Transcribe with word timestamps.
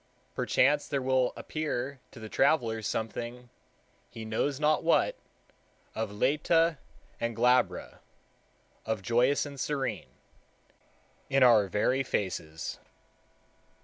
Perchance 0.33 0.87
there 0.87 0.99
will 0.99 1.31
appear 1.35 1.99
to 2.09 2.19
the 2.19 2.27
traveler 2.27 2.81
something, 2.81 3.49
he 4.09 4.25
knows 4.25 4.59
not 4.59 4.83
what, 4.83 5.15
of 5.93 6.09
læta 6.09 6.79
and 7.19 7.35
glabra, 7.35 7.99
of 8.83 9.03
joyous 9.03 9.45
and 9.45 9.59
serene, 9.59 10.09
in 11.29 11.43
our 11.43 11.67
very 11.67 12.01
faces. 12.01 12.79